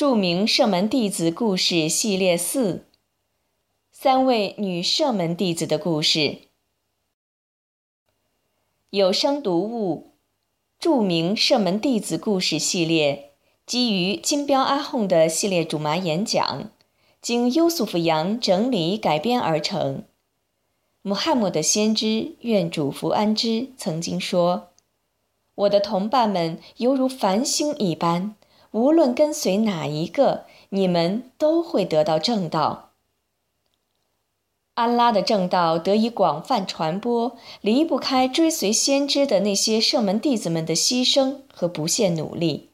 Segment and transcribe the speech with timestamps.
[0.00, 2.86] 著名射门弟子故事系列四：
[3.92, 6.38] 三位女射门弟子的故事。
[8.88, 10.12] 有声读物：
[10.78, 13.32] 著名射门弟子故事系列，
[13.66, 16.70] 基于金标阿訇的系列主麻演讲，
[17.20, 20.04] 经优素福扬整理改编而成。
[21.02, 24.70] 穆罕默德先知愿主福安之曾经说
[25.56, 28.34] ：“我的同伴们犹如繁星一般。”
[28.72, 32.90] 无论跟随哪一个，你们都会得到正道。
[34.74, 42.70] 安拉的正道得以广泛传播，离不开追随先知的那些圣门弟子们的牺牲和不懈努力。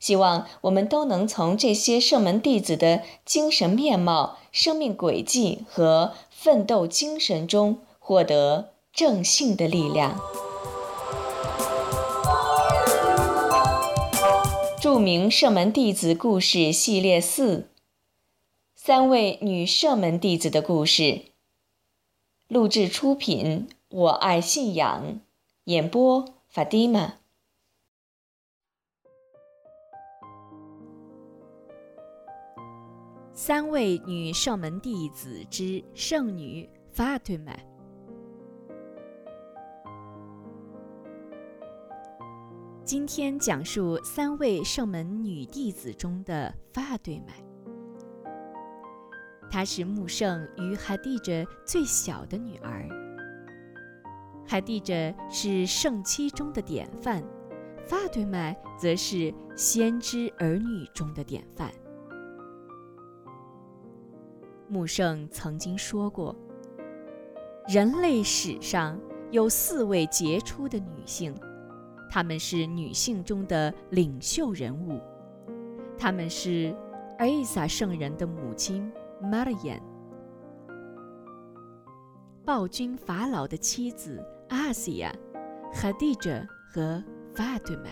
[0.00, 10.20] 希望我们都能从这些圣门弟子的精神面貌、生命轨迹和奋斗精神中获得正信的力量。
[14.86, 17.70] 著名射门弟子故事系列四：
[18.76, 21.22] 三位女射门弟子的故事。
[22.46, 25.20] 录制出品：我爱信仰，
[25.64, 27.14] 演播：法蒂玛。
[33.34, 37.75] 三位女射门弟子之圣女法蒂玛。
[42.86, 47.34] 今天讲述三位圣门女弟子中的发对麦。
[49.50, 52.88] 她是穆圣与海蒂着最小的女儿。
[54.46, 57.24] 海蒂着是圣妻中的典范，
[57.88, 61.72] 发对麦则是先知儿女中的典范。
[64.68, 66.32] 穆圣曾经说过
[67.66, 68.96] ：“人类史上
[69.32, 71.34] 有四位杰出的女性。”
[72.08, 75.00] 她们是女性中的领袖人物，
[75.98, 76.74] 她们是
[77.18, 78.90] 艾萨圣人的母亲
[79.20, 79.78] 玛利亚，
[82.44, 85.14] 暴君法老的妻子阿西亚、
[85.72, 87.02] 哈蒂哲和
[87.34, 87.90] 法对麦。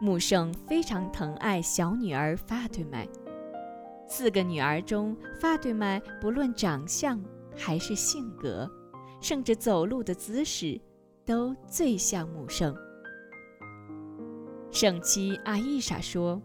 [0.00, 3.06] 穆圣非常疼爱小女儿法对麦，
[4.08, 7.22] 四个女儿中，法对麦不论长相
[7.54, 8.66] 还是性格。
[9.20, 10.80] 甚至走路的姿势，
[11.24, 12.74] 都最像母圣。
[14.70, 16.40] 圣妻阿伊莎说：“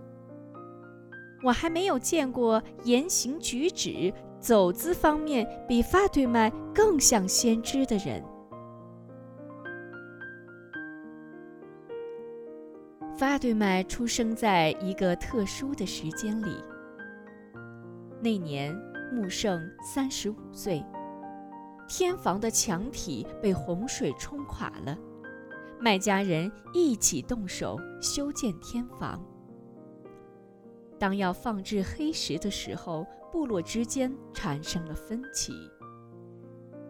[1.45, 8.23] 我还没有见过言行举止、走姿方面比法对麦更像先知的人。”
[13.17, 16.57] 法对麦出生在一个特殊的时间里。
[18.21, 18.75] 那年，
[19.13, 20.83] 穆圣三十五岁。
[21.87, 24.97] 天房的墙体被洪水冲垮了，
[25.79, 29.23] 麦家人一起动手修建天房。
[30.97, 35.53] 当要放置黑石的时候，部落之间产生了分歧。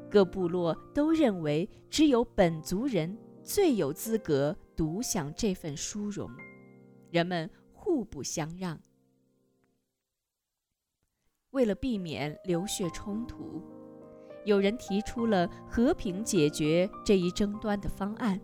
[0.10, 6.30] 各部落都认为只有本族人最有资格独享这份殊荣，
[7.12, 8.80] 人们互不相让。
[11.52, 13.75] 为了避免流血冲突。
[14.46, 18.40] 有人提出了和平解决这一争端的方案，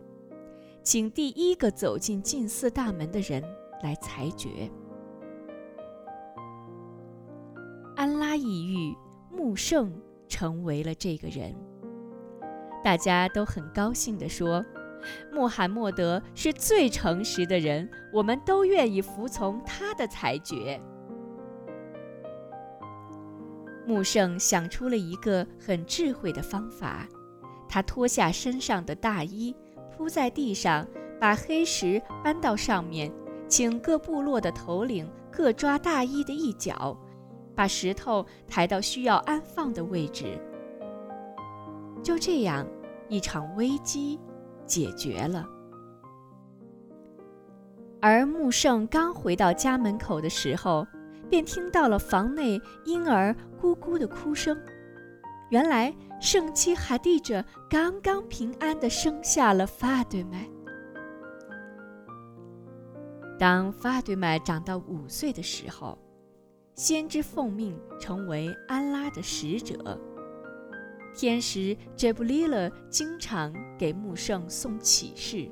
[0.83, 3.41] 请第一个走进禁寺大门的人
[3.83, 4.69] 来裁决。
[7.95, 8.95] 安拉意欲
[9.31, 9.93] 穆圣
[10.27, 11.55] 成为了这个人，
[12.83, 14.65] 大家都很高兴地说
[15.31, 20.81] ：“穆罕默德是最诚实的人，我们都愿意服从他的裁决。”
[23.85, 27.07] 穆圣想出了一个很智慧的方法，
[27.67, 29.55] 他脱下身上的大衣，
[29.95, 30.87] 铺在地上，
[31.19, 33.11] 把黑石搬到上面，
[33.47, 36.97] 请各部落的头领各抓大衣的一角，
[37.55, 40.39] 把石头抬到需要安放的位置。
[42.03, 42.67] 就这样，
[43.09, 44.19] 一场危机
[44.65, 45.47] 解决了。
[47.99, 50.87] 而穆圣刚回到家门口的时候，
[51.31, 54.55] 便听到了房内婴儿咕咕的哭声。
[55.49, 60.45] 原来圣妻哈蒂者刚刚平安地生下了法对麦。
[63.39, 65.97] 当法对麦长到五岁的时候，
[66.75, 69.97] 先知奉命成为安拉的使者。
[71.13, 75.49] 天使杰布利勒经常给穆圣送启示。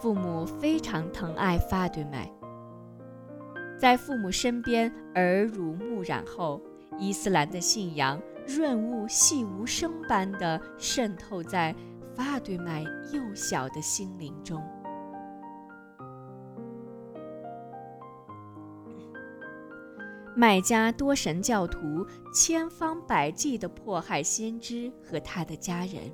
[0.00, 2.30] 父母非常疼爱法对麦。
[3.84, 6.58] 在父母身边耳濡目染后，
[6.98, 11.76] 伊斯兰的信仰润物细无声般地渗透在
[12.16, 12.82] 法对麦
[13.12, 14.58] 幼小的心灵中。
[20.34, 26.10] 麦加多神教徒千方百计地迫害先知和他的家人，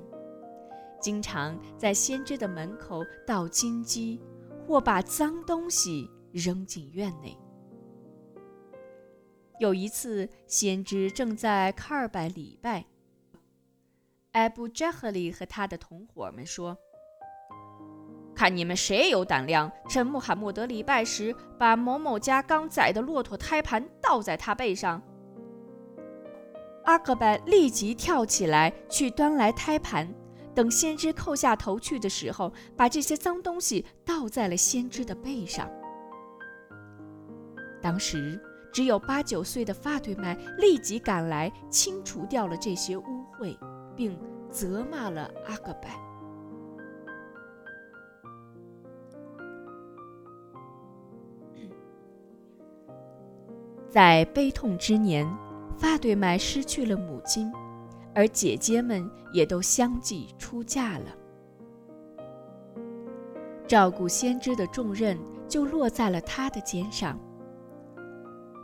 [0.99, 4.19] 经常在先知的门口倒金鸡，
[4.67, 7.33] 或把脏东西扔进院内。
[9.61, 12.83] 有一次，先知正在卡尔拜礼拜，
[14.31, 16.75] 艾布扎赫里和他的同伙们说。
[18.33, 24.99] 看你们谁有胆量，趁穆罕默德礼拜时，把某某家刚宰的骆驼胎盘倒在他背上。
[26.85, 30.11] 阿克拜立即跳起来去端来胎盘，
[30.55, 35.69] 等先知叩下头去的时候，把这些脏东西倒在了先知的背上。
[37.79, 43.03] 当时只有八九岁的发对麦立即赶来，清除掉了这些污
[43.37, 43.57] 秽，
[43.95, 44.17] 并
[44.49, 45.99] 责骂了阿格拜。
[53.89, 55.29] 在悲痛之年，
[55.77, 57.51] 发对麦失去了母亲，
[58.15, 61.07] 而姐姐们也都相继出嫁了。
[63.67, 67.19] 照顾先知的重任就落在了他的肩上。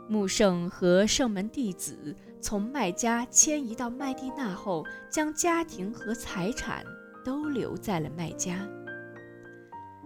[0.08, 6.82] 穆圣和圣门弟子从麦加迁移到麦地那后，将家庭和财产
[7.22, 8.66] 都留在了麦加，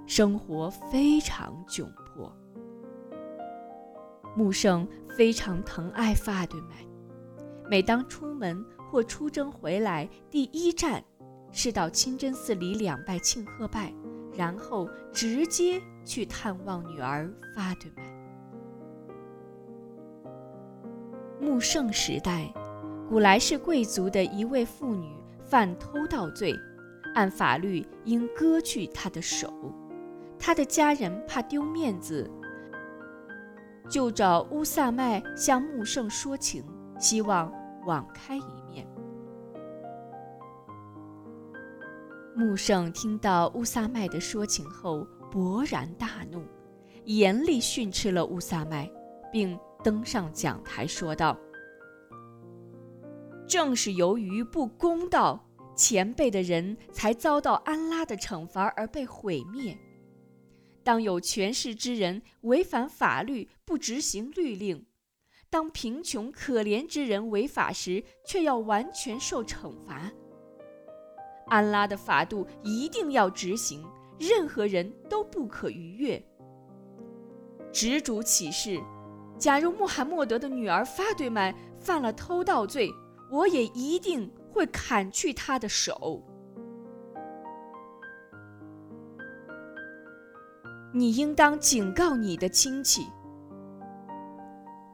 [0.04, 2.34] 生活非常窘迫。
[4.34, 6.84] 穆圣非常疼爱法对麦，
[7.70, 11.04] 每当出门或出征回来，第一站
[11.52, 13.94] 是到清真寺里两拜庆贺拜，
[14.34, 18.01] 然后直接去探望女儿法对麦。
[21.43, 22.55] 穆圣时代，
[23.09, 25.12] 古来是贵族的一位妇女
[25.43, 26.55] 犯偷盗罪，
[27.17, 29.53] 按法律应割去她的手，
[30.39, 32.31] 她的家人怕丢面子。
[33.91, 36.62] 就找乌萨麦向穆圣说情，
[36.97, 37.53] 希望
[37.87, 38.87] 网开一面。
[42.37, 46.41] 穆圣听到乌萨麦的说情后，勃然大怒，
[47.05, 48.88] 严厉训斥了乌萨麦，
[49.33, 51.38] 并登上讲台说道
[53.49, 59.76] ：“正是由于不公道，前辈的人才遭到安拉的惩罚而被毁灭。”
[60.84, 64.84] 当有权势之人违反法律不执行律令，
[65.49, 70.11] 当贫穷可怜之人违法时，却要完全受惩罚。
[71.46, 73.85] 安拉的法度一定要执行，
[74.19, 76.20] 任何人都不可逾越。
[77.73, 78.81] 执主启示：
[79.38, 82.90] 假如穆罕默德的女儿法对麦犯了偷盗罪，
[83.31, 86.23] 我也一定会砍去她的手。
[90.94, 93.06] 你应当警告你的亲戚。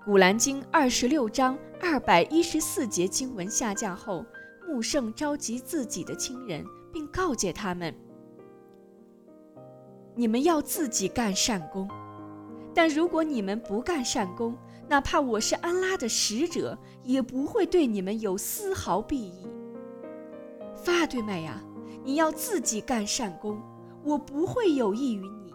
[0.04, 4.24] 古兰经二十六章二百一十四节经文下降后，
[4.66, 7.94] 穆圣召集自己的亲人，并告诫他们
[10.16, 11.86] ：“你们要自己干善功，
[12.78, 14.56] 但如果你们不干善功，
[14.88, 19.48] 哪怕我是安拉的使者，也不会对你们有丝毫裨益。”
[20.80, 21.60] 法对麦呀，
[22.04, 23.60] 你要自己干善功，
[24.04, 25.52] 我不会有益于你。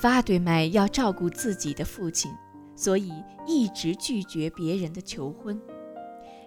[0.00, 2.30] 法对麦要照顾自己的父亲，
[2.76, 3.10] 所以
[3.48, 5.60] 一直拒绝别人的求婚，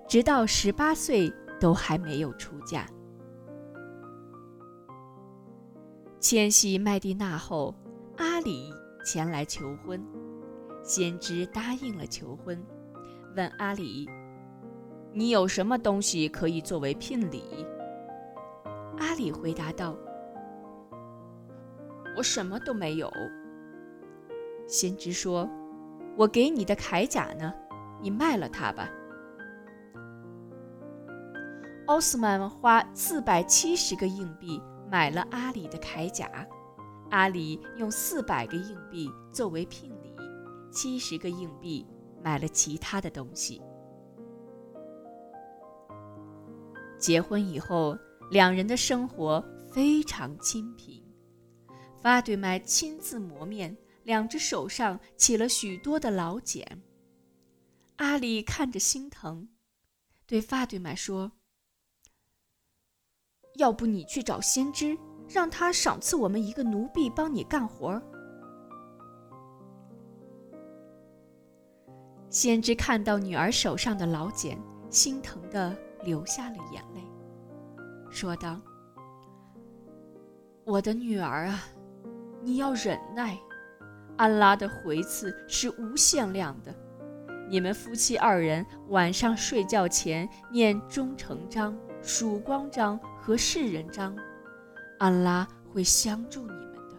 [0.08, 1.30] 直到十八岁
[1.60, 2.88] 都还没有出嫁。
[6.22, 7.74] 迁徙麦地那后，
[8.18, 8.72] 阿里
[9.04, 10.00] 前来求婚，
[10.84, 12.64] 先知答应了求婚，
[13.36, 14.08] 问阿里
[15.14, 17.66] ：“你有什么东西可以作为聘礼？”
[19.00, 19.98] 阿里回答道
[22.16, 23.12] ：“我什么都没有。”
[24.70, 25.50] 先知说
[26.16, 27.52] ：“我给你的铠甲呢？
[28.00, 28.88] 你卖了它吧。”
[31.88, 34.62] 奥斯曼花四百七十个硬币
[34.92, 36.30] 买了阿里的铠甲，
[37.12, 40.14] 阿里用四百个硬币作为聘礼，
[40.70, 41.88] 七十个硬币
[42.22, 43.62] 买了其他的东西。
[47.00, 47.98] 结婚以后，
[48.32, 51.02] 两人的生活非常清贫。
[52.02, 53.78] 法对麦亲自磨面。
[54.04, 56.82] 两只手上起了许多的老茧。
[57.98, 59.48] 阿里看着心疼，
[60.26, 61.34] 对法对麦说
[63.56, 68.02] ：“要不你去找先知，让他赏赐我们一个奴婢帮你干活。”
[72.30, 74.58] 先知看到女儿手上的老茧，
[74.90, 77.02] 心疼的流下了眼泪，
[78.10, 78.58] 说道
[80.64, 81.60] ：“我的女儿啊，
[82.42, 83.38] 你要忍耐。
[84.18, 86.74] 安拉的回赐是无限量的。
[87.50, 94.16] 你们夫妻二人晚上睡觉前念忠诚章、曙光章和世人章，
[94.98, 96.96] 安拉会相助你们的。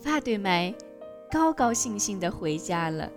[0.00, 0.74] 法对麦
[1.30, 3.10] 高高兴兴地回家了。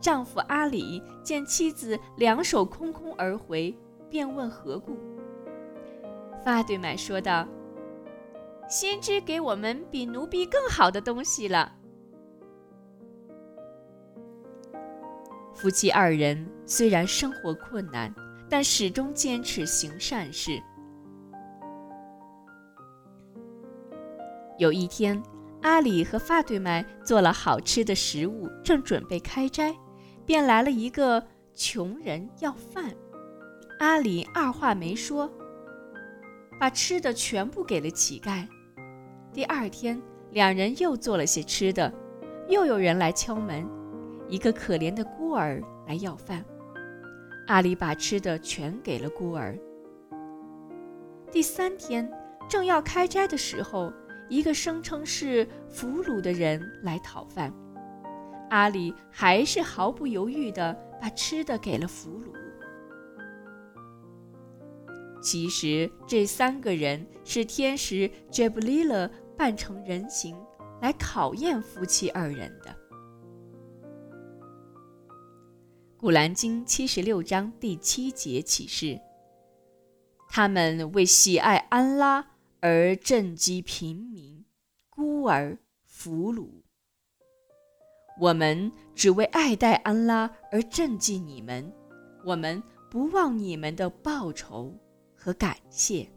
[0.00, 3.76] 丈夫阿里见妻子两手空空而回，
[4.08, 4.96] 便问何故。
[6.44, 7.46] 法对麦说道。
[8.68, 11.74] 先知给我们比奴婢更好的东西了。
[15.54, 18.12] 夫妻二人虽然生活困难，
[18.48, 20.60] 但始终坚持行善事。
[24.58, 25.20] 有一天，
[25.62, 29.74] 阿里和发对麦做了好吃的食物，正准备开斋，
[30.24, 31.22] 便来了一个
[31.54, 32.92] 穷人要饭。
[33.78, 35.30] 阿里二话没说，
[36.60, 38.46] 把吃的全部给了乞丐。
[39.32, 41.92] 第二天，两人又做了些吃的，
[42.48, 43.68] 又有人来敲门，
[44.28, 46.44] 一个可怜的孤儿来要饭。
[47.46, 49.58] 阿里把吃的全给了孤儿。
[51.30, 52.06] 第三天，
[52.50, 53.90] 正要开斋的时候，
[54.28, 57.50] 一个声称是俘虏的人来讨饭，
[58.50, 62.26] 阿里还是毫不犹豫地把吃的给了俘虏。
[65.22, 69.10] 其实，这三个人是天使杰布利勒。
[69.34, 70.36] 扮成人形
[70.82, 72.76] 来考验夫妻二人的。
[76.02, 79.00] 古兰经七十六章第七节启示：
[80.28, 82.26] 他们为喜爱安拉
[82.58, 84.44] 而赈济平民、
[84.90, 86.48] 孤儿、俘虏。
[88.18, 91.72] 我们只为爱戴安拉而赈济你们，
[92.24, 94.76] 我们不忘你们的报酬
[95.14, 96.10] 和感谢。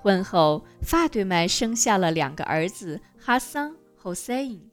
[0.00, 4.70] 婚后，法对麦生下了两个儿子哈桑、侯赛因，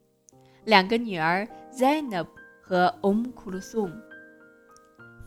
[0.65, 2.27] 两个女儿 Zainab
[2.61, 3.93] 和 Um Kulthum。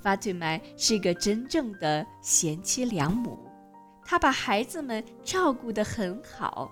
[0.00, 3.38] 法对麦是个真正的贤妻良母，
[4.04, 6.70] 她把孩子们照顾得很好。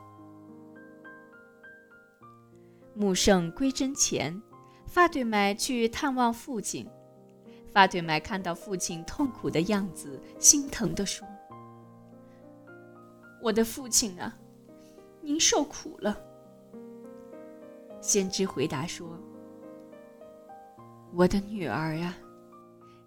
[2.95, 4.39] 穆圣归真前，
[4.87, 6.87] 法对麦去探望父亲。
[7.73, 11.27] 法对麦看到父亲痛苦的样子，心疼地说。
[13.41, 14.37] 我的父亲啊，
[15.23, 16.15] 您受苦了。
[18.03, 19.17] 先知回答说
[21.15, 22.17] ：“我的女儿啊，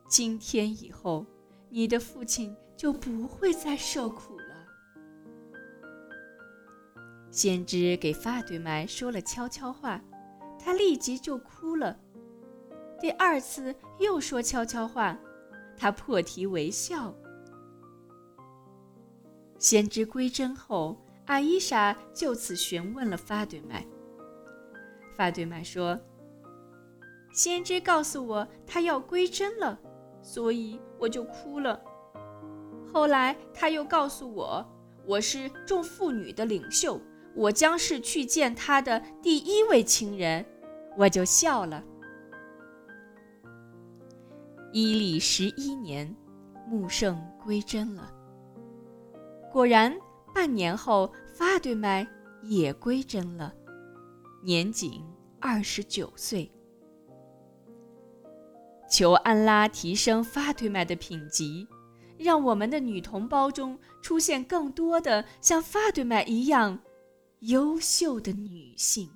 [0.08, 1.25] 今天以后，
[1.70, 4.56] 你的父亲就不会再受苦了。”
[7.30, 10.02] 先知给法对麦说了悄悄话，
[10.58, 12.00] 他立即就哭了。
[12.98, 15.20] 第二次又说悄悄话，
[15.75, 17.14] 他破涕为笑。
[19.60, 23.86] 先知归真后，阿伊莎就此询问了法对麦。
[25.16, 26.00] 法对麦说
[27.34, 29.80] ：“先知告诉我他要归真了，
[30.22, 31.82] 所以我就哭了。
[32.92, 34.66] 后来他又告诉我，
[35.06, 37.00] 我是众妇女的领袖，
[37.34, 40.46] 我将是去见他的第一位亲人，
[40.98, 41.84] 我就笑了。”
[44.74, 46.14] 伊历十一年，
[46.68, 48.12] 穆圣归真了。
[49.52, 49.98] 果然，
[50.34, 52.06] 半年后，法对麦
[52.42, 53.54] 也归真了，
[54.46, 55.04] 年仅
[55.40, 56.52] 二十九岁。
[58.88, 61.68] 求安拉提升法对麦的品级，
[62.20, 66.80] 让我们的女同胞中出现更多的像法对麦一样
[67.40, 69.10] 优秀的女性。